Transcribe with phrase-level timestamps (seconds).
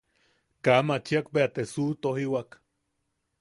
[0.63, 2.49] Kaa machiak bea te suʼutojiwak.